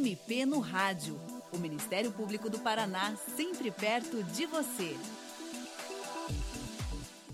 MP 0.00 0.46
no 0.46 0.60
Rádio. 0.60 1.20
O 1.52 1.58
Ministério 1.58 2.10
Público 2.10 2.48
do 2.48 2.58
Paraná, 2.58 3.14
sempre 3.36 3.70
perto 3.70 4.22
de 4.22 4.46
você. 4.46 4.96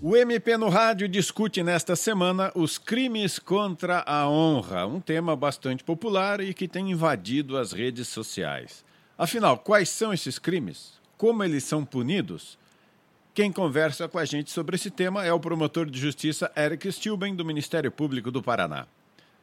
O 0.01 0.17
MP 0.17 0.57
no 0.57 0.67
Rádio 0.67 1.07
discute 1.07 1.63
nesta 1.63 1.95
semana 1.95 2.51
os 2.53 2.77
crimes 2.77 3.39
contra 3.39 4.03
a 4.05 4.29
honra, 4.29 4.85
um 4.85 4.99
tema 4.99 5.33
bastante 5.33 5.81
popular 5.81 6.41
e 6.41 6.53
que 6.53 6.67
tem 6.67 6.91
invadido 6.91 7.57
as 7.57 7.71
redes 7.71 8.09
sociais. 8.09 8.83
Afinal, 9.17 9.57
quais 9.57 9.87
são 9.87 10.11
esses 10.11 10.37
crimes? 10.37 10.99
Como 11.17 11.45
eles 11.45 11.63
são 11.63 11.85
punidos? 11.85 12.57
Quem 13.33 13.49
conversa 13.49 14.09
com 14.09 14.19
a 14.19 14.25
gente 14.25 14.51
sobre 14.51 14.75
esse 14.75 14.91
tema 14.91 15.23
é 15.23 15.31
o 15.31 15.39
promotor 15.39 15.89
de 15.89 15.97
justiça 15.97 16.51
Eric 16.57 16.91
Stilben, 16.91 17.33
do 17.33 17.45
Ministério 17.45 17.91
Público 17.91 18.29
do 18.29 18.43
Paraná. 18.43 18.87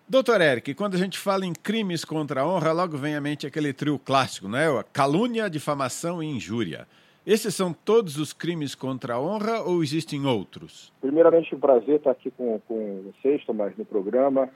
Doutor 0.06 0.42
Eric, 0.42 0.74
quando 0.74 0.96
a 0.96 0.98
gente 0.98 1.18
fala 1.18 1.46
em 1.46 1.54
crimes 1.54 2.04
contra 2.04 2.42
a 2.42 2.46
honra, 2.46 2.72
logo 2.72 2.98
vem 2.98 3.16
à 3.16 3.20
mente 3.22 3.46
aquele 3.46 3.72
trio 3.72 3.98
clássico, 3.98 4.46
não 4.46 4.58
é? 4.58 4.84
Calúnia, 4.92 5.48
difamação 5.48 6.22
e 6.22 6.26
injúria. 6.26 6.86
Esses 7.26 7.54
são 7.54 7.72
todos 7.72 8.18
os 8.18 8.34
crimes 8.34 8.74
contra 8.74 9.14
a 9.14 9.20
honra 9.20 9.62
ou 9.62 9.82
existem 9.82 10.26
outros? 10.26 10.92
Primeiramente, 11.00 11.54
um 11.54 11.58
prazer 11.58 11.96
estar 11.96 12.10
aqui 12.10 12.30
com, 12.30 12.60
com 12.68 13.02
vocês, 13.04 13.42
Tomás, 13.46 13.74
no 13.78 13.84
programa. 13.86 14.50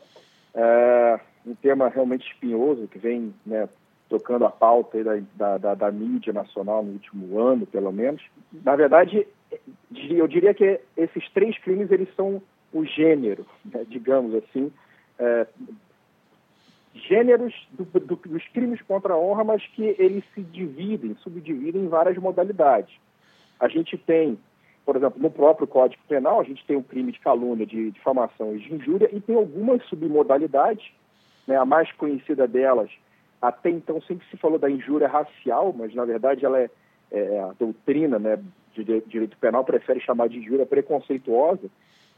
É 0.54 1.18
um 1.46 1.54
tema 1.54 1.88
realmente 1.88 2.30
espinhoso 2.30 2.86
que 2.86 2.98
vem 2.98 3.32
né, 3.46 3.66
tocando 4.06 4.44
a 4.44 4.50
pauta 4.50 5.02
da, 5.34 5.56
da, 5.56 5.74
da, 5.74 5.90
mídia 5.90 6.32
nacional 6.32 6.82
no 6.84 6.92
último 6.92 7.40
ano, 7.40 7.64
pelo 7.66 7.90
menos. 7.90 8.22
Na 8.52 8.76
verdade, 8.76 9.26
eu 10.10 10.28
diria 10.28 10.52
que 10.52 10.78
esses 10.94 11.26
três 11.30 11.56
crimes 11.58 11.90
eles 11.90 12.08
são 12.14 12.42
o 12.70 12.84
gênero, 12.84 13.46
né, 13.64 13.86
digamos 13.88 14.34
assim, 14.34 14.70
é, 15.18 15.46
gêneros 16.94 17.54
do, 17.72 17.84
do, 17.84 18.16
dos 18.16 18.46
crimes 18.48 18.80
contra 18.82 19.14
a 19.14 19.18
honra, 19.18 19.44
mas 19.44 19.66
que 19.68 19.94
eles 19.98 20.24
se 20.34 20.42
dividem, 20.42 21.16
subdividem 21.22 21.82
em 21.82 21.88
várias 21.88 22.16
modalidades. 22.16 22.94
A 23.60 23.68
gente 23.68 23.96
tem, 23.96 24.38
por 24.84 24.96
exemplo, 24.96 25.20
no 25.20 25.30
próprio 25.30 25.66
Código 25.66 26.02
Penal, 26.08 26.40
a 26.40 26.44
gente 26.44 26.64
tem 26.66 26.76
o 26.76 26.82
crime 26.82 27.12
de 27.12 27.20
calúnia, 27.20 27.66
de 27.66 27.90
difamação 27.90 28.54
e 28.54 28.58
de 28.58 28.74
injúria, 28.74 29.08
e 29.12 29.20
tem 29.20 29.36
algumas 29.36 29.82
submodalidades, 29.86 30.90
né, 31.46 31.56
a 31.56 31.64
mais 31.64 31.90
conhecida 31.92 32.46
delas, 32.46 32.90
até 33.40 33.70
então 33.70 34.00
sempre 34.02 34.26
se 34.30 34.36
falou 34.36 34.58
da 34.58 34.70
injúria 34.70 35.08
racial, 35.08 35.72
mas 35.76 35.94
na 35.94 36.04
verdade 36.04 36.44
ela 36.44 36.60
é, 36.60 36.70
é 37.10 37.40
a 37.40 37.52
doutrina 37.58 38.18
né, 38.18 38.38
de 38.74 38.84
direito 39.06 39.36
penal 39.38 39.64
prefere 39.64 40.00
chamar 40.00 40.28
de 40.28 40.38
injúria 40.38 40.66
preconceituosa, 40.66 41.68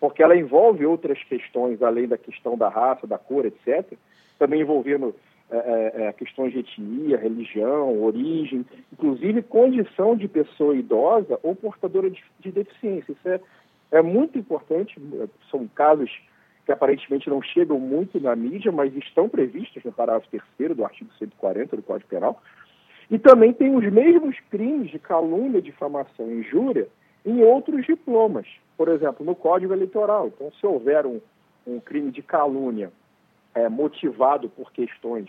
porque 0.01 0.23
ela 0.23 0.35
envolve 0.35 0.87
outras 0.87 1.23
questões 1.25 1.83
além 1.83 2.09
da 2.09 2.17
questão 2.17 2.57
da 2.57 2.69
raça, 2.69 3.07
da 3.07 3.19
cor, 3.19 3.45
etc., 3.45 3.93
também 4.39 4.63
envolvendo 4.63 5.15
é, 5.51 5.57
é, 5.57 6.03
é, 6.07 6.13
questões 6.15 6.53
de 6.53 6.61
etnia, 6.61 7.19
religião, 7.19 8.03
origem, 8.03 8.65
inclusive 8.91 9.43
condição 9.43 10.17
de 10.17 10.27
pessoa 10.27 10.75
idosa 10.75 11.39
ou 11.43 11.55
portadora 11.55 12.09
de, 12.09 12.23
de 12.39 12.51
deficiência. 12.51 13.13
Isso 13.13 13.29
é, 13.29 13.41
é 13.93 14.01
muito 14.01 14.39
importante, 14.39 14.97
são 15.51 15.69
casos 15.69 16.11
que 16.65 16.73
aparentemente 16.73 17.29
não 17.29 17.43
chegam 17.43 17.79
muito 17.79 18.19
na 18.19 18.35
mídia, 18.35 18.73
mas 18.73 18.95
estão 18.97 19.29
previstos 19.29 19.85
no 19.85 19.93
parágrafo 19.93 20.29
3 20.57 20.77
do 20.77 20.85
artigo 20.85 21.11
140 21.19 21.77
do 21.77 21.83
Código 21.83 22.09
Penal. 22.09 22.41
E 23.11 23.19
também 23.19 23.53
tem 23.53 23.75
os 23.75 23.85
mesmos 23.93 24.39
crimes 24.51 24.91
de 24.91 24.99
calúnia, 24.99 25.61
difamação 25.61 26.31
e 26.31 26.41
injúria 26.41 26.89
em 27.25 27.43
outros 27.43 27.85
diplomas, 27.85 28.47
por 28.77 28.89
exemplo, 28.89 29.25
no 29.25 29.35
Código 29.35 29.73
Eleitoral. 29.73 30.29
Então, 30.29 30.51
se 30.53 30.67
houver 30.67 31.07
um, 31.07 31.21
um 31.67 31.81
crime 31.81 32.11
de 32.11 32.23
calúnia 32.23 32.91
é, 33.55 33.69
motivado 33.69 34.49
por 34.49 34.73
questões 34.73 35.29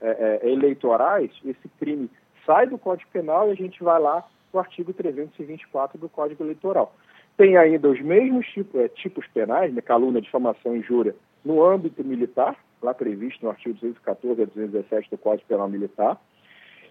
é, 0.00 0.40
é, 0.42 0.50
eleitorais, 0.50 1.30
esse 1.44 1.68
crime 1.78 2.10
sai 2.44 2.66
do 2.66 2.78
Código 2.78 3.10
Penal 3.12 3.48
e 3.48 3.52
a 3.52 3.54
gente 3.54 3.82
vai 3.82 4.00
lá 4.00 4.26
no 4.52 4.60
artigo 4.60 4.92
324 4.92 5.98
do 5.98 6.08
Código 6.08 6.42
Eleitoral. 6.42 6.94
Tem 7.36 7.56
ainda 7.56 7.88
os 7.88 8.00
mesmos 8.00 8.46
tipos, 8.48 8.80
é, 8.80 8.88
tipos 8.88 9.26
penais, 9.28 9.72
né, 9.72 9.80
calúnia, 9.80 10.20
difamação 10.20 10.74
e 10.74 10.80
injúria, 10.80 11.14
no 11.44 11.64
âmbito 11.64 12.04
militar, 12.04 12.56
lá 12.82 12.92
previsto 12.92 13.44
no 13.44 13.50
artigo 13.50 13.74
214 13.74 14.42
a 14.42 14.46
217 14.46 15.10
do 15.10 15.18
Código 15.18 15.48
Penal 15.48 15.68
Militar. 15.68 16.20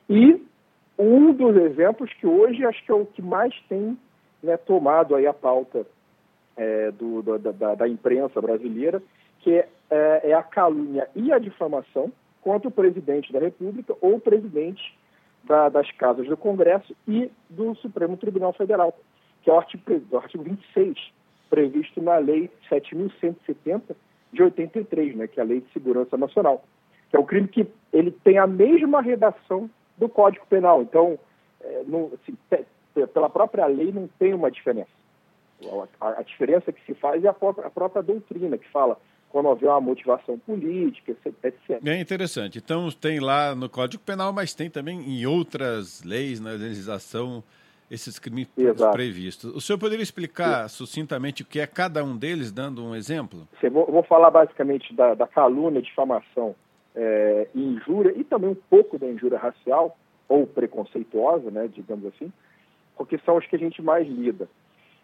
E 0.09 0.42
um 0.98 1.34
dos 1.34 1.56
exemplos 1.56 2.12
que 2.14 2.26
hoje 2.26 2.66
acho 2.66 2.84
que 2.84 2.92
é 2.92 2.96
o 2.96 3.06
que 3.06 3.22
mais 3.22 3.54
tem 3.68 3.98
né, 4.42 4.58
tomado 4.58 5.16
aí 5.16 5.28
a 5.28 5.34
pauta 5.34 5.86
é, 6.56 6.92
do, 6.92 7.22
da, 7.22 7.52
da, 7.52 7.76
da, 7.76 7.88
imprensa 7.88 8.42
brasileira, 8.42 9.02
que 9.40 9.54
é, 9.54 9.68
é, 9.90 10.32
é, 10.32 10.34
a 10.34 10.44
calúnia 10.44 11.08
e 11.16 11.32
a 11.32 11.40
difamação 11.40 12.12
contra 12.42 12.68
o 12.68 12.72
presidente 12.72 13.32
da 13.32 13.40
República 13.40 13.96
ou 14.02 14.20
presidente 14.20 14.98
da, 15.44 15.70
das 15.70 15.90
casas 15.92 16.28
do 16.28 16.36
Congresso 16.36 16.96
e 17.08 17.32
do 17.50 17.76
Supremo 17.76 18.18
Tribunal 18.18 18.54
Federal, 18.54 18.98
que 19.42 19.50
é 19.50 19.54
o 19.54 19.58
artigo, 19.58 19.84
o 20.12 20.18
artigo 20.18 20.44
26, 20.44 20.98
previsto 21.50 22.02
na 22.02 22.18
Lei 22.18 22.50
7.170 22.70 23.96
de 24.32 24.44
83, 24.44 25.16
né, 25.16 25.28
que 25.28 25.40
é 25.40 25.44
a 25.44 25.46
Lei 25.46 25.62
de 25.62 25.72
Segurança 25.72 26.18
Nacional, 26.18 26.64
que 27.10 27.16
é 27.16 27.20
um 27.20 27.26
crime 27.26 27.48
que 27.48 27.68
ele 27.92 28.12
tem 28.12 28.38
a 28.38 28.46
mesma 28.46 29.02
redação 29.02 29.70
do 29.98 30.08
Código 30.08 30.46
Penal. 30.48 30.82
Então, 30.82 31.18
é, 31.62 31.84
não, 31.88 32.12
assim, 32.14 32.38
pela 33.14 33.30
própria 33.30 33.66
lei 33.66 33.92
não 33.92 34.08
tem 34.20 34.34
uma 34.34 34.50
diferença. 34.50 34.90
A, 36.00 36.24
diferença 36.24 36.72
que 36.72 36.84
se 36.86 36.94
faz 36.94 37.24
é 37.24 37.28
a 37.28 37.34
própria, 37.34 37.68
a 37.68 37.70
própria 37.70 38.02
doutrina, 38.02 38.58
que 38.58 38.68
fala 38.70 38.98
quando 39.30 39.48
houver 39.48 39.70
uma 39.70 39.82
motivação 39.82 40.40
política, 40.40 41.16
etc. 41.44 41.80
É 41.86 42.00
interessante. 42.00 42.58
Então, 42.58 42.90
tem 42.90 43.20
lá 43.20 43.54
no 43.54 43.70
Código 43.70 44.02
Penal, 44.04 44.34
mas 44.34 44.54
tem 44.54 44.70
também 44.70 45.00
em 45.02 45.26
outras 45.26 46.04
leis, 46.04 46.40
na 46.40 46.52
legislação, 46.52 47.44
esses 47.92 48.18
crimes 48.18 48.48
Exato. 48.58 48.92
previstos. 48.92 49.54
O 49.56 49.62
senhor 49.62 49.78
poderia 49.78 50.02
explicar 50.02 50.70
Sim. 50.70 50.78
sucintamente 50.78 51.44
o 51.44 51.46
que 51.46 51.60
é 51.60 51.68
cada 51.68 52.04
um 52.04 52.18
deles, 52.18 52.52
dando 52.52 52.84
um 52.84 52.96
exemplo? 52.96 53.48
Sim, 53.60 53.70
vou, 53.70 53.86
vou 53.86 54.04
falar 54.04 54.32
basicamente 54.32 54.94
da, 54.96 55.14
da 55.14 55.28
calúnia, 55.28 55.82
difamação 55.82 56.56
é, 56.96 57.48
injúria, 57.54 58.14
e 58.16 58.24
também 58.24 58.50
um 58.50 58.58
pouco 58.70 58.98
da 58.98 59.08
injúria 59.08 59.38
racial, 59.38 59.98
ou 60.28 60.46
preconceituosa, 60.46 61.50
né, 61.50 61.68
digamos 61.68 62.06
assim, 62.06 62.32
porque 63.00 63.18
são 63.20 63.38
os 63.38 63.48
que 63.48 63.56
a 63.56 63.60
gente 63.60 63.82
mais 63.82 64.06
lida. 64.06 64.50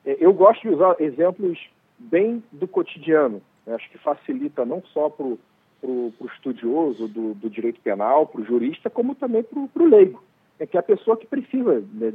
É, 0.05 0.17
eu 0.19 0.33
gosto 0.33 0.63
de 0.63 0.67
usar 0.67 0.97
exemplos 0.99 1.57
bem 1.97 2.43
do 2.51 2.67
cotidiano, 2.67 3.41
né? 3.65 3.73
acho 3.73 3.89
que 3.89 3.97
facilita 3.97 4.65
não 4.65 4.83
só 4.93 5.09
para 5.09 5.25
o 5.25 6.13
estudioso 6.25 7.07
do, 7.07 7.33
do, 7.35 7.49
direito 7.49 7.79
penal, 7.79 8.27
para 8.27 8.41
o 8.41 8.45
jurista, 8.45 8.89
como 8.89 9.15
também 9.15 9.43
para 9.43 9.57
o 9.57 9.87
leigo, 9.87 10.21
é 10.59 10.65
que 10.65 10.75
é 10.75 10.79
a 10.81 10.83
pessoa 10.83 11.15
que 11.15 11.25
precisa, 11.25 11.81
né, 11.93 12.13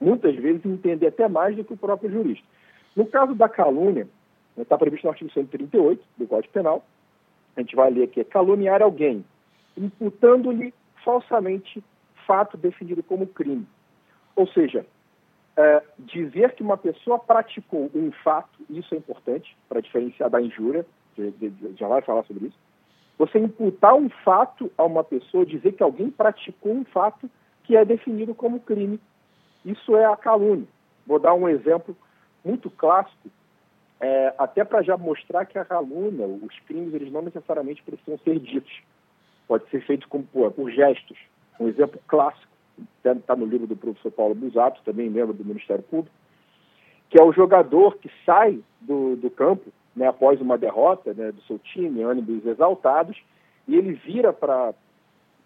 muitas 0.00 0.34
vezes, 0.34 0.66
entender 0.66 1.06
até 1.06 1.28
mais 1.28 1.54
do 1.54 1.62
que 1.62 1.74
o 1.74 1.76
próprio 1.76 2.10
jurista. 2.10 2.44
No 2.96 3.06
caso 3.06 3.36
da 3.36 3.48
calúnia, 3.48 4.08
está 4.56 4.74
né, 4.74 4.80
previsto 4.80 5.04
no 5.04 5.10
artigo 5.10 5.30
138 5.32 6.02
do 6.16 6.26
Código 6.26 6.52
Penal, 6.52 6.84
a 7.56 7.60
gente 7.60 7.76
vai 7.76 7.88
ler 7.90 8.02
aqui, 8.02 8.20
é 8.20 8.24
caluniar 8.24 8.82
alguém, 8.82 9.24
imputando-lhe 9.76 10.74
falsamente 11.04 11.84
fato 12.26 12.56
definido 12.56 13.00
como 13.04 13.28
crime 13.28 13.64
ou 14.38 14.46
seja, 14.46 14.86
é, 15.56 15.82
dizer 15.98 16.52
que 16.52 16.62
uma 16.62 16.76
pessoa 16.76 17.18
praticou 17.18 17.90
um 17.92 18.12
fato, 18.12 18.64
isso 18.70 18.94
é 18.94 18.98
importante 18.98 19.56
para 19.68 19.80
diferenciar 19.80 20.30
da 20.30 20.40
injúria, 20.40 20.86
já 21.76 21.88
vai 21.88 22.00
falar 22.02 22.22
sobre 22.22 22.46
isso. 22.46 22.56
Você 23.18 23.40
imputar 23.40 23.94
um 23.96 24.08
fato 24.08 24.70
a 24.78 24.84
uma 24.84 25.02
pessoa, 25.02 25.44
dizer 25.44 25.72
que 25.72 25.82
alguém 25.82 26.08
praticou 26.08 26.72
um 26.72 26.84
fato 26.84 27.28
que 27.64 27.76
é 27.76 27.84
definido 27.84 28.32
como 28.32 28.60
crime, 28.60 29.00
isso 29.64 29.96
é 29.96 30.04
a 30.04 30.16
calúnia. 30.16 30.68
Vou 31.04 31.18
dar 31.18 31.34
um 31.34 31.48
exemplo 31.48 31.96
muito 32.44 32.70
clássico, 32.70 33.28
é, 34.00 34.32
até 34.38 34.62
para 34.62 34.82
já 34.82 34.96
mostrar 34.96 35.46
que 35.46 35.58
a 35.58 35.64
calúnia, 35.64 36.28
os 36.28 36.56
crimes, 36.60 36.94
eles 36.94 37.10
não 37.10 37.22
necessariamente 37.22 37.82
precisam 37.82 38.16
ser 38.18 38.38
ditos. 38.38 38.82
Pode 39.48 39.68
ser 39.70 39.84
feito 39.84 40.08
com, 40.08 40.22
por, 40.22 40.52
por 40.52 40.70
gestos. 40.70 41.18
Um 41.58 41.66
exemplo 41.66 41.98
clássico 42.06 42.57
está 43.04 43.36
no 43.36 43.46
livro 43.46 43.66
do 43.66 43.76
professor 43.76 44.10
Paulo 44.10 44.34
Busato, 44.34 44.82
também 44.84 45.08
membro 45.08 45.34
do 45.34 45.44
Ministério 45.44 45.82
Público, 45.82 46.14
que 47.08 47.20
é 47.20 47.24
o 47.24 47.32
jogador 47.32 47.96
que 47.96 48.10
sai 48.24 48.60
do, 48.80 49.16
do 49.16 49.30
campo 49.30 49.70
né, 49.96 50.06
após 50.06 50.40
uma 50.40 50.58
derrota 50.58 51.12
né, 51.14 51.32
do 51.32 51.40
seu 51.42 51.58
time, 51.58 52.02
ânimos 52.02 52.44
exaltados, 52.46 53.16
e 53.66 53.76
ele 53.76 53.92
vira 53.92 54.32
para 54.32 54.74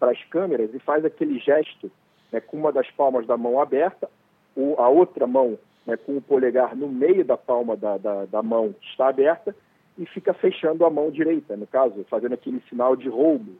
as 0.01 0.23
câmeras 0.25 0.73
e 0.73 0.79
faz 0.79 1.03
aquele 1.03 1.39
gesto 1.39 1.91
né, 2.31 2.39
com 2.39 2.57
uma 2.57 2.71
das 2.71 2.89
palmas 2.91 3.25
da 3.25 3.37
mão 3.37 3.59
aberta, 3.59 4.09
o, 4.55 4.75
a 4.77 4.89
outra 4.89 5.25
mão 5.25 5.57
né, 5.85 5.97
com 5.97 6.17
o 6.17 6.21
polegar 6.21 6.75
no 6.75 6.87
meio 6.87 7.23
da 7.25 7.37
palma 7.37 7.75
da, 7.75 7.97
da, 7.97 8.25
da 8.25 8.41
mão 8.41 8.75
está 8.81 9.09
aberta 9.09 9.55
e 9.97 10.05
fica 10.05 10.33
fechando 10.33 10.85
a 10.85 10.89
mão 10.89 11.11
direita, 11.11 11.55
no 11.55 11.67
caso, 11.67 12.05
fazendo 12.09 12.33
aquele 12.33 12.61
sinal 12.69 12.95
de 12.95 13.07
roubo. 13.09 13.53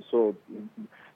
Sou, 0.00 0.02
sou, 0.02 0.36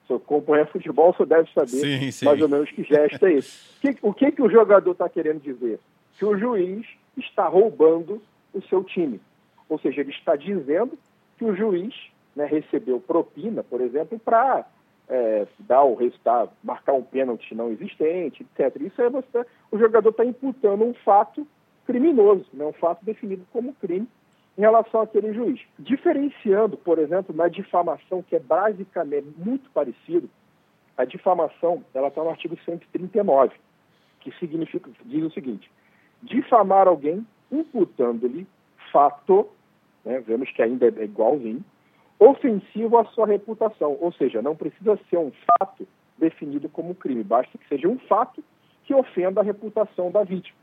se 0.05 0.13
acompanha 0.13 0.65
futebol, 0.65 1.13
você 1.13 1.25
deve 1.25 1.51
saber 1.51 1.67
sim, 1.67 2.11
sim. 2.11 2.25
mais 2.25 2.41
ou 2.41 2.47
menos 2.47 2.69
que 2.71 2.83
gesto 2.83 3.25
é 3.25 3.33
esse. 3.33 3.59
o 4.01 4.13
que, 4.13 4.31
que 4.31 4.41
o 4.41 4.49
jogador 4.49 4.91
está 4.91 5.09
querendo 5.09 5.41
dizer? 5.41 5.79
Que 6.17 6.25
o 6.25 6.37
juiz 6.37 6.85
está 7.17 7.47
roubando 7.47 8.21
o 8.53 8.61
seu 8.63 8.83
time. 8.83 9.19
Ou 9.67 9.79
seja, 9.79 10.01
ele 10.01 10.11
está 10.11 10.35
dizendo 10.35 10.97
que 11.37 11.45
o 11.45 11.55
juiz 11.55 11.93
né, 12.35 12.45
recebeu 12.45 12.99
propina, 12.99 13.63
por 13.63 13.81
exemplo, 13.81 14.17
para 14.17 14.65
é, 15.09 15.47
dar 15.59 15.83
o 15.83 15.95
resultado, 15.95 16.51
marcar 16.63 16.93
um 16.93 17.03
pênalti 17.03 17.53
não 17.53 17.71
existente, 17.71 18.45
etc. 18.57 18.81
Isso 18.81 19.01
é 19.01 19.09
você, 19.09 19.45
o 19.71 19.77
jogador 19.77 20.09
está 20.09 20.23
imputando 20.23 20.83
um 20.83 20.93
fato 20.93 21.45
criminoso, 21.85 22.45
né, 22.53 22.65
um 22.65 22.73
fato 22.73 23.03
definido 23.03 23.45
como 23.51 23.73
crime 23.73 24.07
em 24.57 24.61
relação 24.61 25.01
àquele 25.01 25.33
juiz. 25.33 25.61
Diferenciando, 25.77 26.77
por 26.77 26.97
exemplo, 26.97 27.35
na 27.35 27.47
difamação, 27.47 28.23
que 28.23 28.35
é 28.35 28.39
basicamente 28.39 29.27
muito 29.37 29.69
parecido, 29.69 30.29
a 30.97 31.05
difamação 31.05 31.83
ela 31.93 32.07
está 32.07 32.23
no 32.23 32.29
artigo 32.29 32.57
139, 32.65 33.53
que 34.19 34.31
significa, 34.39 34.89
diz 35.05 35.23
o 35.23 35.31
seguinte, 35.31 35.69
difamar 36.23 36.87
alguém 36.87 37.25
imputando-lhe 37.51 38.47
fato, 38.91 39.47
né, 40.03 40.19
vemos 40.21 40.51
que 40.51 40.61
ainda 40.61 40.87
é 40.87 41.03
igualzinho, 41.03 41.63
ofensivo 42.19 42.97
à 42.97 43.05
sua 43.05 43.27
reputação. 43.27 43.95
Ou 44.01 44.11
seja, 44.11 44.41
não 44.41 44.55
precisa 44.55 44.99
ser 45.09 45.17
um 45.17 45.31
fato 45.45 45.87
definido 46.17 46.67
como 46.67 46.95
crime, 46.95 47.23
basta 47.23 47.55
que 47.57 47.67
seja 47.67 47.87
um 47.87 47.99
fato 47.99 48.43
que 48.85 48.93
ofenda 48.93 49.41
a 49.41 49.43
reputação 49.43 50.09
da 50.09 50.23
vítima. 50.23 50.57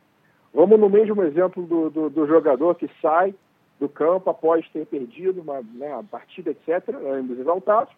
Vamos 0.52 0.81
no 0.81 0.88
mesmo 0.88 1.23
exemplo 1.23 1.64
do, 1.64 1.90
do, 1.90 2.11
do 2.11 2.26
jogador 2.26 2.75
que 2.75 2.88
sai 3.00 3.35
do 3.84 3.88
campo 3.88 4.31
após 4.31 4.66
ter 4.70 4.86
perdido 4.86 5.42
uma, 5.42 5.60
né, 5.75 6.02
partida, 6.10 6.50
etc., 6.50 6.88
ambos 7.06 7.38
exaltados. 7.38 7.92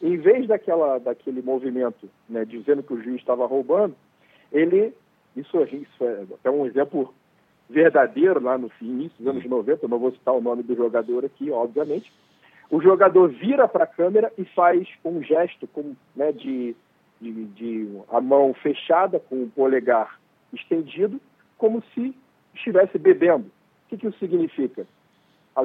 Em 0.00 0.16
vez 0.16 0.46
daquela, 0.46 0.98
daquele 0.98 1.42
movimento 1.42 2.08
né, 2.28 2.44
dizendo 2.44 2.82
que 2.82 2.94
o 2.94 3.02
juiz 3.02 3.16
estava 3.16 3.44
roubando, 3.46 3.96
ele, 4.52 4.94
isso, 5.36 5.60
isso 5.62 6.04
é 6.04 6.22
até 6.34 6.48
um 6.48 6.64
exemplo 6.64 7.12
verdadeiro 7.68 8.40
lá 8.40 8.56
no 8.56 8.70
início 8.80 9.16
dos 9.18 9.26
anos 9.26 9.44
90, 9.44 9.88
não 9.88 9.98
vou 9.98 10.12
citar 10.12 10.34
o 10.34 10.40
nome 10.40 10.62
do 10.62 10.76
jogador 10.76 11.24
aqui, 11.24 11.50
obviamente, 11.50 12.12
o 12.70 12.80
jogador 12.80 13.28
vira 13.28 13.66
para 13.66 13.84
a 13.84 13.86
câmera 13.86 14.32
e 14.38 14.44
faz 14.44 14.86
um 15.04 15.22
gesto 15.22 15.66
com, 15.66 15.94
né, 16.14 16.30
de, 16.32 16.76
de, 17.20 17.44
de, 17.46 18.00
a 18.10 18.20
mão 18.20 18.54
fechada 18.54 19.18
com 19.18 19.42
o 19.42 19.50
polegar 19.50 20.20
estendido, 20.52 21.20
como 21.58 21.82
se 21.94 22.14
estivesse 22.54 22.96
bebendo. 22.98 23.46
O 23.46 23.88
que, 23.88 23.98
que 23.98 24.06
isso 24.06 24.18
significa? 24.18 24.86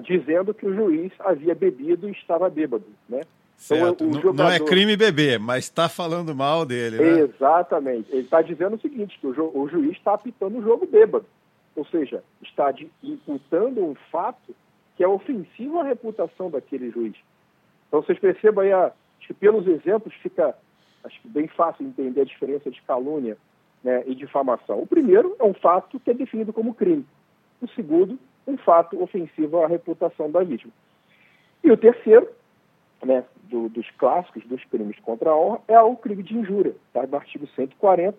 Dizendo 0.04 0.54
que 0.54 0.66
o 0.66 0.74
juiz 0.74 1.12
havia 1.20 1.56
bebido 1.56 2.10
e 2.10 2.12
estava 2.12 2.50
bêbado, 2.50 2.86
né? 3.08 3.22
Então, 3.22 3.78
certo. 3.78 4.04
Então, 4.04 4.22
jogador... 4.22 4.44
Não 4.44 4.52
é 4.52 4.60
crime 4.60 4.98
beber, 4.98 5.40
mas 5.40 5.66
está 5.66 5.88
falando 5.88 6.36
mal 6.36 6.66
dele, 6.66 6.98
né? 6.98 7.20
Exatamente. 7.22 8.12
Ele 8.12 8.22
está 8.22 8.42
dizendo 8.42 8.76
o 8.76 8.80
seguinte, 8.80 9.18
que 9.20 9.28
o, 9.28 9.34
ju... 9.34 9.50
o 9.54 9.68
juiz 9.70 9.98
está 9.98 10.14
apitando 10.14 10.60
o 10.60 10.62
jogo 10.62 10.86
bêbado. 10.86 11.26
Ou 11.76 11.86
seja, 11.86 12.24
está 12.42 12.72
de... 12.72 12.90
imputando 13.02 13.84
um 13.84 13.96
fato 14.12 14.54
que 14.96 15.04
é 15.04 15.08
ofensivo 15.08 15.80
à 15.80 15.84
reputação 15.84 16.50
daquele 16.50 16.92
juiz. 16.92 17.16
Então 17.88 18.02
vocês 18.02 18.20
percebam 18.20 18.64
aí, 18.64 18.74
acho 18.74 19.28
que 19.28 19.34
pelos 19.34 19.66
exemplos 19.68 20.14
fica 20.16 20.56
acho 21.04 21.22
que 21.22 21.28
bem 21.30 21.48
fácil 21.48 21.86
entender 21.86 22.22
a 22.22 22.26
diferença 22.26 22.70
de 22.70 22.82
calúnia 22.82 23.38
né, 23.84 24.04
e 24.06 24.14
difamação. 24.14 24.82
O 24.82 24.88
primeiro 24.88 25.36
é 25.40 25.44
um 25.44 25.54
fato 25.54 26.00
que 26.00 26.12
é 26.12 26.14
definido 26.14 26.52
como 26.52 26.74
crime. 26.74 27.06
O 27.62 27.68
segundo, 27.70 28.20
um 28.48 28.58
fato 28.58 29.02
ofensivo 29.02 29.62
à 29.62 29.68
reputação 29.68 30.32
da 30.32 30.44
vítima. 30.44 30.72
E 31.64 31.72
o 31.72 31.78
terceiro, 31.78 32.28
né, 33.04 33.24
do, 33.44 33.70
dos 33.70 33.90
clássicos 33.92 34.46
dos 34.46 34.64
crimes 34.66 34.98
contra 35.00 35.32
a 35.32 35.38
honra, 35.38 35.60
é 35.68 35.80
o 35.82 35.96
crime 35.96 36.24
de 36.24 36.36
injúria, 36.36 36.76
tá? 36.94 37.06
do 37.06 37.16
artigo 37.16 37.48
140, 37.48 38.18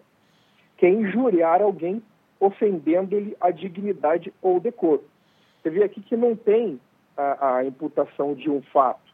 que 0.77 0.87
é 0.87 0.91
injuriar 0.91 1.63
alguém 1.63 2.03
ofendendo-lhe 2.41 3.37
a 3.41 3.51
dignidade 3.51 4.33
ou 4.41 4.61
decoro. 4.61 5.03
Você 5.61 5.71
vê 5.71 5.83
aqui 5.83 6.01
que 6.01 6.17
não 6.17 6.37
tem 6.37 6.81
a, 7.17 7.57
a 7.57 7.65
imputação 7.65 8.35
de 8.35 8.49
um 8.49 8.63
fato. 8.63 9.09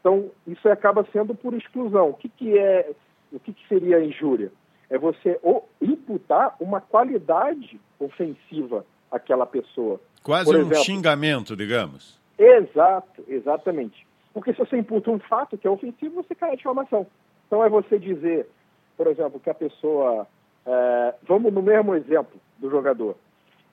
Então, 0.00 0.30
isso 0.46 0.68
acaba 0.68 1.06
sendo 1.12 1.34
por 1.34 1.54
exclusão. 1.54 2.10
O 2.10 2.14
que, 2.14 2.28
que 2.28 2.58
é, 2.58 2.90
o 3.32 3.38
que, 3.38 3.52
que 3.52 3.68
seria 3.68 3.98
a 3.98 4.04
injúria? 4.04 4.50
É 4.90 4.98
você 4.98 5.38
imputar 5.80 6.56
uma 6.58 6.80
qualidade 6.80 7.80
ofensiva 8.00 8.84
àquela 9.10 9.46
pessoa. 9.46 10.00
Quase 10.22 10.44
por 10.46 10.56
um 10.56 10.60
exemplo, 10.60 10.84
xingamento, 10.84 11.56
digamos. 11.56 12.18
Exato, 12.38 13.24
exatamente. 13.26 14.06
Porque 14.32 14.52
se 14.52 14.58
você 14.58 14.78
imputa 14.78 15.10
um 15.10 15.18
fato 15.18 15.58
que 15.58 15.66
é 15.66 15.70
ofensivo, 15.70 16.22
você 16.22 16.34
cai 16.34 16.52
a 16.52 16.56
difamação. 16.56 17.06
Então 17.46 17.64
é 17.64 17.68
você 17.68 17.98
dizer, 17.98 18.48
por 18.96 19.06
exemplo, 19.06 19.40
que 19.40 19.50
a 19.50 19.54
pessoa. 19.54 20.26
É, 20.66 21.14
vamos 21.26 21.52
no 21.52 21.62
mesmo 21.62 21.94
exemplo 21.94 22.38
do 22.58 22.70
jogador. 22.70 23.16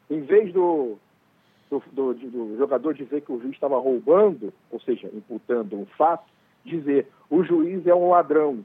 Em 0.10 0.22
vez 0.22 0.54
do, 0.54 0.98
do, 1.70 1.84
do, 1.92 2.14
do 2.14 2.58
jogador 2.58 2.94
dizer 2.94 3.22
que 3.22 3.32
o 3.32 3.40
juiz 3.40 3.54
estava 3.54 3.78
roubando, 3.78 4.54
ou 4.72 4.80
seja, 4.80 5.10
imputando 5.14 5.78
um 5.78 5.86
fato, 5.98 6.26
dizer 6.64 7.08
o 7.30 7.44
juiz 7.44 7.86
é 7.86 7.94
um 7.94 8.10
ladrão, 8.10 8.64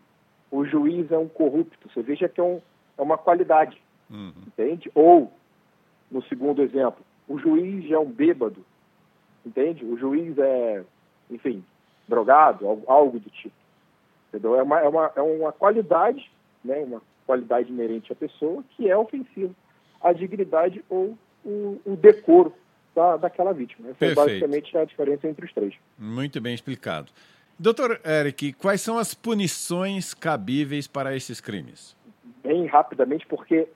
o 0.50 0.65
juiz 0.65 1.11
é 1.11 1.19
um 1.19 1.29
corrupto. 1.29 1.88
Você 1.88 2.03
veja 2.03 2.29
que 2.29 2.41
é, 2.41 2.44
um, 2.44 2.61
é 2.97 3.03
uma 3.03 3.19
qualidade, 3.19 3.81
uhum. 4.11 4.32
entende? 4.47 4.91
Ou, 4.94 5.32
no 6.11 6.23
segundo 6.25 6.62
exemplo, 6.62 7.05
o 7.31 7.38
juiz 7.38 7.88
é 7.88 7.97
um 7.97 8.11
bêbado, 8.11 8.67
entende? 9.47 9.85
O 9.85 9.97
juiz 9.97 10.37
é, 10.37 10.82
enfim, 11.31 11.65
drogado, 12.09 12.67
algo 12.88 13.21
do 13.21 13.31
tipo. 13.31 13.55
Entendeu? 14.29 14.56
É 14.56 14.62
uma, 14.65 14.81
é 14.81 14.88
uma, 14.88 15.12
é 15.15 15.23
uma 15.23 15.53
qualidade, 15.53 16.29
né, 16.65 16.79
uma 16.81 17.00
qualidade 17.25 17.71
inerente 17.71 18.12
à 18.12 18.17
pessoa 18.17 18.65
que 18.71 18.91
é 18.91 18.97
ofensiva 18.97 19.55
à 20.00 20.12
dignidade 20.12 20.85
ou 20.91 21.17
o, 21.44 21.81
o 21.85 21.97
decoro 21.97 22.53
da, 22.97 23.17
daquela 23.17 23.53
vítima. 23.53 23.91
Essa 23.91 24.06
é 24.06 24.15
basicamente 24.15 24.77
a 24.77 24.85
diferença 24.85 25.29
entre 25.29 25.47
os 25.47 25.53
três. 25.53 25.75
Muito 25.97 26.41
bem 26.41 26.53
explicado. 26.53 27.12
Doutor 27.56 28.00
Eric, 28.05 28.55
quais 28.55 28.81
são 28.81 28.99
as 28.99 29.15
punições 29.15 30.15
cabíveis 30.15 30.88
para 30.88 31.15
esses 31.15 31.41
crimes? 31.41 31.97
Bem 32.43 32.67
rapidamente, 32.67 33.25
porque 33.27 33.69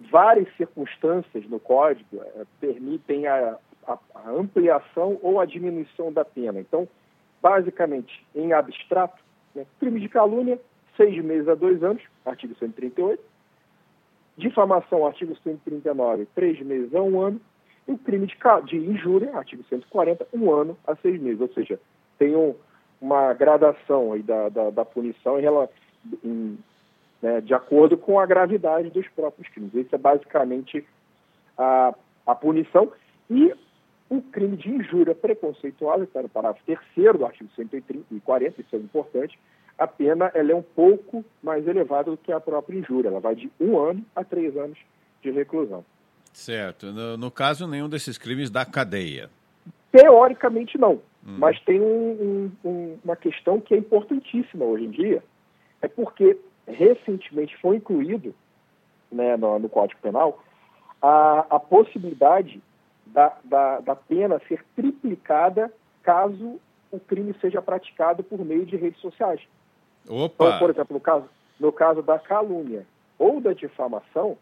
várias 0.00 0.48
circunstâncias 0.56 1.48
no 1.48 1.60
Código 1.60 2.22
é, 2.22 2.44
permitem 2.60 3.26
a, 3.26 3.56
a, 3.86 3.98
a, 4.14 4.30
ampliação 4.30 5.18
ou 5.22 5.40
a 5.40 5.44
diminuição 5.44 6.12
da 6.12 6.24
pena. 6.24 6.60
Então, 6.60 6.88
basicamente, 7.42 8.24
em 8.34 8.52
abstrato, 8.52 9.22
né, 9.54 9.66
crime 9.78 10.00
de 10.00 10.08
calúnia, 10.08 10.58
seis 10.96 11.22
meses 11.22 11.48
a 11.48 11.54
dois 11.54 11.82
anos, 11.82 12.02
artigo 12.24 12.54
138. 12.54 13.22
Difamação, 14.36 15.06
artigo 15.06 15.36
139, 15.42 16.26
três 16.34 16.60
meses 16.60 16.94
a 16.94 17.02
um 17.02 17.20
ano 17.20 17.40
o 17.86 17.98
crime 17.98 18.26
de, 18.26 18.36
de 18.66 18.76
injúria, 18.76 19.36
artigo 19.36 19.64
140, 19.68 20.26
um 20.32 20.52
ano 20.52 20.76
a 20.86 20.94
seis 20.96 21.20
meses. 21.20 21.40
Ou 21.40 21.48
seja, 21.52 21.78
tem 22.18 22.36
um, 22.36 22.54
uma 23.00 23.32
gradação 23.34 24.12
aí 24.12 24.22
da, 24.22 24.48
da, 24.48 24.70
da 24.70 24.84
punição 24.84 25.38
em, 25.40 25.44
em, 26.24 26.58
né, 27.22 27.40
de 27.40 27.54
acordo 27.54 27.96
com 27.96 28.18
a 28.18 28.26
gravidade 28.26 28.90
dos 28.90 29.06
próprios 29.08 29.48
crimes. 29.48 29.74
Isso 29.74 29.94
é 29.94 29.98
basicamente 29.98 30.86
a, 31.56 31.94
a 32.26 32.34
punição. 32.34 32.90
E 33.28 33.54
o 34.08 34.20
crime 34.20 34.56
de 34.56 34.68
injúria 34.68 35.14
preconceituosa, 35.14 36.04
está 36.04 36.22
no 36.22 36.28
parágrafo 36.28 36.64
terceiro 36.66 37.18
do 37.18 37.26
artigo 37.26 37.48
140, 37.54 38.60
isso 38.60 38.76
é 38.76 38.78
importante, 38.78 39.38
a 39.78 39.86
pena 39.86 40.30
ela 40.34 40.52
é 40.52 40.54
um 40.54 40.62
pouco 40.62 41.24
mais 41.42 41.66
elevada 41.66 42.10
do 42.10 42.16
que 42.16 42.32
a 42.32 42.40
própria 42.40 42.78
injúria. 42.78 43.08
Ela 43.08 43.20
vai 43.20 43.34
de 43.34 43.50
um 43.58 43.78
ano 43.78 44.04
a 44.14 44.22
três 44.22 44.54
anos 44.56 44.78
de 45.22 45.30
reclusão. 45.30 45.84
Certo. 46.32 46.92
No, 46.92 47.16
no 47.16 47.30
caso, 47.30 47.66
nenhum 47.66 47.88
desses 47.88 48.18
crimes 48.18 48.50
da 48.50 48.66
cadeia. 48.66 49.30
Teoricamente, 49.90 50.76
não. 50.76 51.00
Hum. 51.26 51.36
Mas 51.38 51.58
tem 51.60 51.80
um, 51.80 52.50
um, 52.64 52.98
uma 53.04 53.16
questão 53.16 53.60
que 53.60 53.74
é 53.74 53.78
importantíssima 53.78 54.64
hoje 54.64 54.84
em 54.84 54.90
dia, 54.90 55.22
é 55.80 55.88
porque 55.88 56.36
recentemente 57.10 57.56
foi 57.58 57.76
incluído 57.76 58.34
né, 59.10 59.36
no, 59.36 59.58
no 59.58 59.68
Código 59.68 60.00
Penal 60.00 60.42
a, 61.02 61.46
a 61.50 61.60
possibilidade 61.60 62.62
da, 63.06 63.36
da, 63.44 63.80
da 63.80 63.96
pena 63.96 64.40
ser 64.46 64.64
triplicada 64.76 65.72
caso 66.02 66.60
o 66.90 66.98
crime 66.98 67.34
seja 67.40 67.62
praticado 67.62 68.22
por 68.22 68.38
meio 68.44 68.66
de 68.66 68.76
redes 68.76 69.00
sociais. 69.00 69.40
Opa. 70.08 70.46
Então, 70.46 70.58
por 70.58 70.70
exemplo, 70.70 70.94
no 70.94 71.00
caso, 71.00 71.28
no 71.58 71.72
caso 71.72 72.02
da 72.02 72.18
calúnia 72.18 72.86
ou 73.18 73.40
da 73.40 73.52
difamação, 73.52 74.36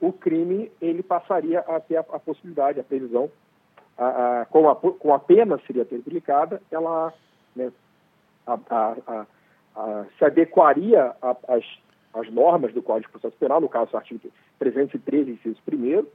o 0.00 0.12
crime 0.12 0.70
ele 0.80 1.02
passaria 1.02 1.60
a 1.60 1.80
ter 1.80 1.96
a, 1.96 2.00
a 2.00 2.18
possibilidade, 2.18 2.80
a 2.80 2.84
previsão, 2.84 3.30
a, 3.96 4.40
a, 4.40 4.44
com, 4.46 4.68
a, 4.68 4.76
com 4.76 5.14
a 5.14 5.18
pena 5.18 5.58
seria 5.66 5.84
triplicada, 5.84 6.60
ela 6.70 7.14
né, 7.54 7.72
a, 8.46 9.24
se 10.18 10.24
adequaria 10.24 11.14
às, 11.48 11.64
às 12.20 12.30
normas 12.32 12.72
do 12.72 12.82
Código 12.82 13.06
de 13.06 13.12
Processo 13.12 13.36
Penal, 13.38 13.60
no 13.60 13.68
caso, 13.68 13.90
o 13.92 13.96
artigo 13.96 14.20
313, 14.58 15.32
inciso 15.32 15.60
1 15.70 16.06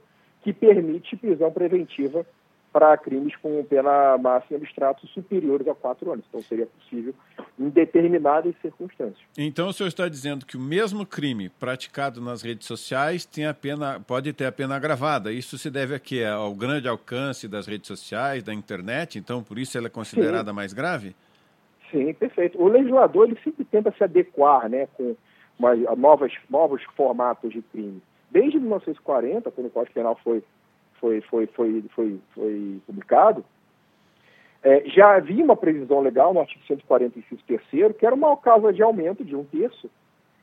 que 0.42 0.52
permite 0.52 1.16
prisão 1.16 1.52
preventiva 1.52 2.26
para 2.72 2.96
crimes 2.96 3.36
com 3.36 3.62
pena 3.64 4.16
máxima 4.16 4.56
abstrato 4.56 5.06
superiores 5.08 5.68
a 5.68 5.74
quatro 5.74 6.10
anos. 6.10 6.24
Então, 6.28 6.40
seria 6.40 6.66
possível 6.66 7.14
em 7.58 7.68
determinadas 7.68 8.54
circunstâncias. 8.62 9.22
Então, 9.36 9.68
o 9.68 9.72
senhor 9.72 9.88
está 9.88 10.08
dizendo 10.08 10.46
que 10.46 10.56
o 10.56 10.60
mesmo 10.60 11.04
crime 11.04 11.50
praticado 11.50 12.20
nas 12.20 12.42
redes 12.42 12.66
sociais 12.66 13.26
tem 13.26 13.46
a 13.46 13.52
pena, 13.52 14.00
pode 14.00 14.32
ter 14.32 14.46
a 14.46 14.52
pena 14.52 14.74
agravada. 14.74 15.30
Isso 15.30 15.58
se 15.58 15.70
deve? 15.70 16.00
Ao 16.26 16.54
grande 16.54 16.88
alcance 16.88 17.46
das 17.46 17.66
redes 17.66 17.86
sociais, 17.86 18.42
da 18.42 18.54
internet? 18.54 19.18
Então, 19.18 19.42
por 19.42 19.58
isso 19.58 19.76
ela 19.76 19.88
é 19.88 19.90
considerada 19.90 20.50
Sim. 20.50 20.56
mais 20.56 20.72
grave? 20.72 21.14
Sim, 21.90 22.14
perfeito. 22.14 22.60
O 22.60 22.68
legislador 22.68 23.28
ele 23.28 23.38
sempre 23.44 23.66
tenta 23.66 23.92
se 23.92 24.02
adequar 24.02 24.68
né, 24.70 24.88
com 24.94 25.14
uma, 25.62 25.96
novas, 25.96 26.32
novos 26.50 26.82
formatos 26.96 27.52
de 27.52 27.62
crime. 27.62 28.02
Desde 28.30 28.58
1940, 28.58 29.50
quando 29.50 29.66
o 29.68 29.70
Código 29.70 29.94
Penal 29.94 30.18
foi, 30.24 30.42
foi, 30.94 31.20
foi, 31.20 31.46
foi, 31.46 31.84
foi, 31.94 32.20
foi 32.34 32.80
publicado, 32.86 33.44
é, 34.62 34.88
já 34.88 35.16
havia 35.16 35.44
uma 35.44 35.56
previsão 35.56 36.00
legal 36.00 36.34
no 36.34 36.40
artigo 36.40 36.64
145 36.66 37.42
terceiro, 37.44 37.94
que 37.94 38.06
era 38.06 38.14
uma 38.14 38.36
causa 38.36 38.72
de 38.72 38.82
aumento 38.82 39.24
de 39.24 39.36
um 39.36 39.44
terço, 39.44 39.90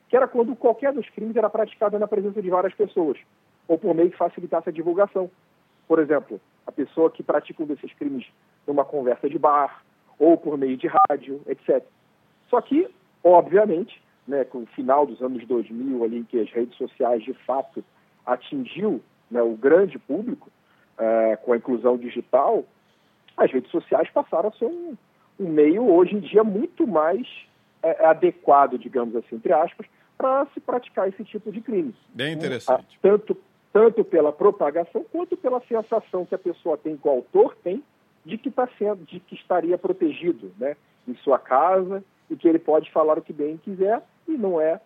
que 0.08 0.16
era 0.16 0.26
quando 0.26 0.56
qualquer 0.56 0.92
dos 0.92 1.08
crimes 1.10 1.36
era 1.36 1.48
praticado 1.48 1.98
na 1.98 2.08
presença 2.08 2.40
de 2.42 2.50
várias 2.50 2.74
pessoas, 2.74 3.18
ou 3.68 3.78
por 3.78 3.94
meio 3.94 4.10
que 4.10 4.16
facilitasse 4.16 4.68
a 4.68 4.72
divulgação. 4.72 5.30
Por 5.86 5.98
exemplo, 5.98 6.40
a 6.66 6.72
pessoa 6.72 7.10
que 7.10 7.22
pratica 7.22 7.62
um 7.62 7.66
desses 7.66 7.92
crimes 7.94 8.26
numa 8.66 8.84
conversa 8.84 9.28
de 9.28 9.38
bar, 9.38 9.82
ou 10.18 10.36
por 10.36 10.58
meio 10.58 10.76
de 10.76 10.86
rádio, 10.86 11.40
etc. 11.46 11.82
Só 12.50 12.60
que, 12.60 12.88
obviamente, 13.24 14.02
né, 14.26 14.44
com 14.44 14.58
o 14.58 14.66
final 14.66 15.06
dos 15.06 15.20
anos 15.22 15.46
2000, 15.46 16.04
ali 16.04 16.18
em 16.18 16.24
que 16.24 16.38
as 16.38 16.50
redes 16.50 16.76
sociais 16.76 17.22
de 17.22 17.32
fato 17.32 17.84
atingiu 18.24 19.00
né, 19.30 19.42
o 19.42 19.56
grande 19.56 19.98
público, 19.98 20.50
é, 20.98 21.36
com 21.36 21.52
a 21.52 21.56
inclusão 21.56 21.96
digital, 21.96 22.64
as 23.36 23.50
redes 23.50 23.70
sociais 23.70 24.08
passaram 24.10 24.50
a 24.50 24.52
ser 24.52 24.66
um, 24.66 24.96
um 25.38 25.48
meio, 25.48 25.88
hoje 25.90 26.14
em 26.14 26.20
dia, 26.20 26.44
muito 26.44 26.86
mais 26.86 27.26
é, 27.82 28.06
adequado, 28.06 28.78
digamos 28.78 29.16
assim, 29.16 29.36
entre 29.36 29.52
aspas, 29.52 29.86
para 30.18 30.46
se 30.52 30.60
praticar 30.60 31.08
esse 31.08 31.24
tipo 31.24 31.50
de 31.50 31.60
crime. 31.60 31.94
Bem 32.14 32.34
interessante. 32.34 32.98
Tanto, 33.00 33.36
tanto 33.72 34.04
pela 34.04 34.32
propagação 34.32 35.04
quanto 35.10 35.36
pela 35.36 35.60
sensação 35.62 36.26
que 36.26 36.34
a 36.34 36.38
pessoa 36.38 36.76
tem, 36.76 36.96
que 36.96 37.08
o 37.08 37.10
autor 37.10 37.56
tem, 37.64 37.82
de 38.24 38.36
que, 38.36 38.50
tá 38.50 38.68
sendo, 38.78 39.02
de 39.06 39.18
que 39.18 39.34
estaria 39.34 39.78
protegido 39.78 40.52
né, 40.58 40.76
em 41.08 41.14
sua 41.16 41.38
casa 41.38 42.04
e 42.30 42.36
que 42.36 42.48
ele 42.48 42.58
pode 42.58 42.90
falar 42.92 43.18
o 43.18 43.22
que 43.22 43.32
bem 43.32 43.56
quiser 43.56 44.02
e 44.26 44.32
não 44.32 44.60
é 44.60 44.80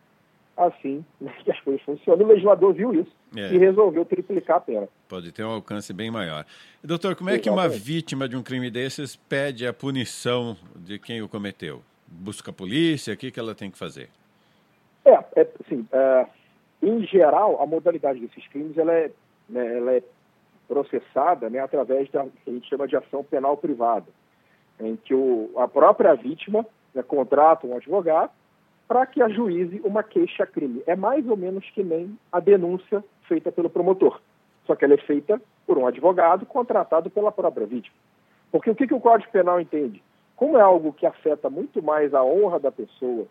assim 0.57 1.05
né, 1.21 1.33
que 1.43 1.51
as 1.51 1.61
coisas 1.61 1.83
funcionam. 1.83 2.25
O 2.25 2.29
legislador 2.29 2.73
viu 2.73 2.95
isso 2.95 3.11
é. 3.37 3.53
e 3.53 3.59
resolveu 3.59 4.05
triplicar 4.05 4.59
a 4.59 4.61
pena. 4.61 4.89
Pode 5.09 5.33
ter 5.33 5.45
um 5.45 5.51
alcance 5.51 5.93
bem 5.93 6.11
maior. 6.11 6.45
doutor, 6.83 7.15
como 7.15 7.31
é 7.31 7.39
que 7.39 7.51
uma 7.51 7.69
vítima 7.69 8.29
de 8.29 8.37
um 8.37 8.43
crime 8.43 8.71
desses 8.71 9.17
pede 9.17 9.67
a 9.67 9.73
punição 9.73 10.57
de 10.77 10.99
quem 10.99 11.23
o 11.23 11.29
cometeu? 11.29 11.83
Busca 12.07 12.51
a 12.51 12.55
polícia? 12.55 13.15
O 13.15 13.17
que, 13.17 13.31
que 13.31 13.41
ela 13.41 13.55
tem 13.55 13.71
que 13.71 13.79
fazer? 13.79 14.09
É, 15.05 15.13
é 15.37 15.49
assim, 15.65 15.87
é, 15.93 16.27
em 16.83 17.05
geral, 17.07 17.61
a 17.61 17.67
modalidade 17.67 18.21
desses 18.21 18.47
crimes 18.49 18.79
ela 18.79 18.93
é, 18.93 19.11
né, 19.49 19.77
ela 19.77 19.93
é 19.93 20.03
processada 20.69 21.51
né, 21.51 21.59
através 21.59 22.11
da 22.11 22.25
que 22.25 22.51
a 22.51 22.53
gente 22.53 22.69
chama 22.69 22.89
de 22.89 22.97
ação 22.97 23.23
penal 23.23 23.57
privada, 23.57 24.07
em 24.81 24.97
que 24.97 25.15
o, 25.15 25.51
a 25.57 25.69
própria 25.69 26.15
vítima 26.15 26.65
né, 26.95 27.03
contrata 27.03 27.67
um 27.67 27.77
advogado 27.77 28.31
para 28.87 29.07
que 29.07 29.23
ajuize 29.23 29.81
uma 29.85 30.03
queixa-crime. 30.03 30.83
É 30.87 30.95
mais 30.95 31.27
ou 31.29 31.37
menos 31.37 31.69
que 31.71 31.83
nem 31.83 32.19
a 32.31 32.41
denúncia 32.41 33.03
feita 33.27 33.51
pelo 33.51 33.71
promotor, 33.71 34.21
só 34.67 34.75
que 34.75 34.85
ela 34.85 34.95
é 34.95 34.99
feita 34.99 35.41
por 35.67 35.79
um 35.79 35.87
advogado 35.87 36.45
contratado 36.47 37.11
pela 37.11 37.33
própria 37.33 37.67
vítima. 37.67 37.97
Porque 38.53 38.71
o 38.71 38.75
que, 38.75 38.87
que 38.87 38.95
o 38.95 39.01
Código 39.01 39.33
Penal 39.33 39.61
entende? 39.61 40.03
Como 40.37 40.59
é 40.59 40.61
algo 40.61 40.93
que 40.93 41.07
afeta 41.07 41.49
muito 41.49 41.83
mais 41.83 42.13
a 42.15 42.23
honra 42.23 42.61
da 42.61 42.71
pessoa 42.71 43.27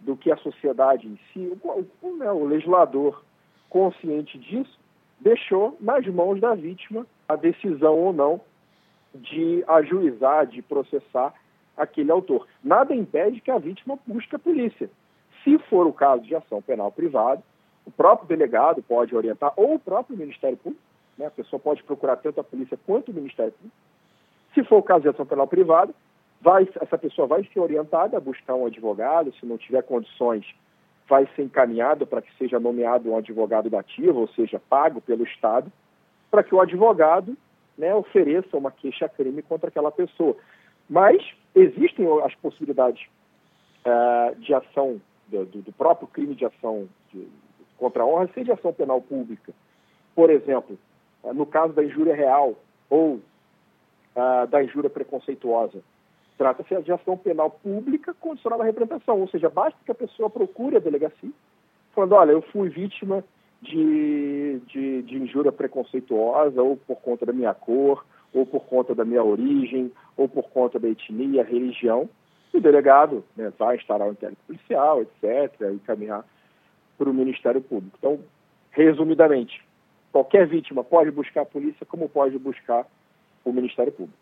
do 0.00 0.16
que 0.16 0.30
a 0.30 0.36
sociedade 0.36 1.06
em 1.06 1.18
si, 1.32 1.58
o, 1.62 1.86
o, 2.02 2.16
né, 2.16 2.30
o 2.30 2.44
legislador, 2.44 3.22
consciente 3.70 4.38
disso, 4.38 4.78
deixou 5.18 5.76
nas 5.80 6.06
mãos 6.06 6.40
da 6.40 6.54
vítima 6.54 7.06
a 7.28 7.36
decisão 7.36 7.94
ou 7.94 8.12
não 8.12 8.40
de 9.14 9.64
ajuizar, 9.66 10.46
de 10.46 10.60
processar 10.60 11.32
aquele 11.76 12.10
autor. 12.10 12.46
Nada 12.62 12.94
impede 12.94 13.40
que 13.40 13.50
a 13.50 13.58
vítima 13.58 13.98
busque 14.06 14.36
a 14.36 14.38
polícia. 14.38 14.90
Se 15.42 15.58
for 15.58 15.86
o 15.86 15.92
caso 15.92 16.22
de 16.22 16.34
ação 16.34 16.62
penal 16.62 16.90
privada, 16.90 17.42
o 17.84 17.90
próprio 17.90 18.28
delegado 18.28 18.82
pode 18.82 19.14
orientar, 19.14 19.52
ou 19.56 19.74
o 19.74 19.78
próprio 19.78 20.16
Ministério 20.16 20.56
Público, 20.56 20.82
né? 21.18 21.26
a 21.26 21.30
pessoa 21.30 21.60
pode 21.60 21.82
procurar 21.82 22.16
tanto 22.16 22.40
a 22.40 22.44
polícia 22.44 22.78
quanto 22.86 23.10
o 23.10 23.14
Ministério 23.14 23.52
Público. 23.52 23.76
Se 24.54 24.64
for 24.64 24.78
o 24.78 24.82
caso 24.82 25.02
de 25.02 25.08
ação 25.08 25.26
penal 25.26 25.46
privada, 25.46 25.92
vai, 26.40 26.68
essa 26.80 26.96
pessoa 26.96 27.26
vai 27.26 27.44
ser 27.52 27.60
orientada 27.60 28.16
a 28.16 28.20
buscar 28.20 28.54
um 28.54 28.66
advogado, 28.66 29.34
se 29.34 29.44
não 29.44 29.58
tiver 29.58 29.82
condições, 29.82 30.46
vai 31.08 31.28
ser 31.34 31.42
encaminhado 31.42 32.06
para 32.06 32.22
que 32.22 32.34
seja 32.38 32.58
nomeado 32.58 33.10
um 33.10 33.16
advogado 33.16 33.68
da 33.68 33.80
ativa, 33.80 34.18
ou 34.18 34.28
seja, 34.28 34.60
pago 34.70 35.00
pelo 35.00 35.24
Estado, 35.24 35.70
para 36.30 36.42
que 36.42 36.54
o 36.54 36.60
advogado 36.60 37.36
né, 37.76 37.94
ofereça 37.94 38.56
uma 38.56 38.70
queixa-crime 38.70 39.42
contra 39.42 39.68
aquela 39.68 39.90
pessoa. 39.90 40.36
Mas 40.88 41.22
existem 41.54 42.06
as 42.22 42.34
possibilidades 42.36 43.06
uh, 43.84 44.34
de 44.36 44.52
ação, 44.54 45.00
do, 45.28 45.44
do, 45.44 45.72
próprio 45.72 46.08
crime 46.08 46.34
de 46.34 46.44
ação 46.44 46.88
de, 47.12 47.26
contra 47.78 48.02
a 48.02 48.06
honra, 48.06 48.28
seja 48.34 48.54
ação 48.54 48.72
penal 48.72 49.00
pública. 49.00 49.52
Por 50.14 50.30
exemplo, 50.30 50.78
uh, 51.22 51.32
no 51.32 51.46
caso 51.46 51.72
da 51.72 51.84
injúria 51.84 52.14
real 52.14 52.54
ou 52.90 53.14
uh, 53.14 54.46
da 54.48 54.62
injúria 54.62 54.90
preconceituosa, 54.90 55.80
trata-se 56.36 56.82
de 56.82 56.92
ação 56.92 57.16
penal 57.16 57.50
pública 57.50 58.12
condicionada 58.14 58.62
à 58.62 58.66
representação, 58.66 59.20
ou 59.20 59.28
seja, 59.28 59.48
basta 59.48 59.78
que 59.84 59.90
a 59.90 59.94
pessoa 59.94 60.28
procure 60.28 60.76
a 60.76 60.80
delegacia, 60.80 61.30
falando, 61.94 62.12
olha, 62.12 62.32
eu 62.32 62.42
fui 62.42 62.68
vítima 62.68 63.24
de, 63.62 64.60
de, 64.66 65.02
de 65.02 65.16
injúria 65.16 65.52
preconceituosa 65.52 66.60
ou 66.60 66.76
por 66.76 66.96
conta 66.96 67.24
da 67.24 67.32
minha 67.32 67.54
cor, 67.54 68.04
ou 68.34 68.44
por 68.44 68.64
conta 68.64 68.94
da 68.94 69.04
minha 69.04 69.22
origem, 69.22 69.92
ou 70.16 70.28
por 70.28 70.50
conta 70.50 70.78
da 70.78 70.88
etnia, 70.88 71.44
religião, 71.44 72.10
o 72.52 72.60
delegado 72.60 73.24
né, 73.36 73.52
vai 73.58 73.76
instalar 73.76 74.08
o 74.08 74.12
inquérito 74.12 74.38
policial, 74.46 75.02
etc., 75.02 75.72
e 75.74 75.78
caminhar 75.80 76.24
para 76.98 77.08
o 77.08 77.14
Ministério 77.14 77.60
Público. 77.60 77.96
Então, 77.98 78.20
resumidamente, 78.70 79.62
qualquer 80.12 80.46
vítima 80.46 80.84
pode 80.84 81.10
buscar 81.10 81.42
a 81.42 81.46
polícia, 81.46 81.86
como 81.86 82.08
pode 82.08 82.38
buscar 82.38 82.86
o 83.44 83.52
Ministério 83.52 83.92
Público. 83.92 84.18